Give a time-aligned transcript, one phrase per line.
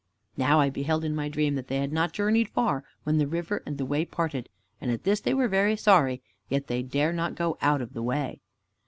[0.35, 3.61] Now I beheld in my dream that they had not journeyed far, when the river
[3.67, 4.49] and the way parted,
[4.81, 8.01] and at this they were very sorry, yet they dare not go out of the
[8.01, 8.41] way.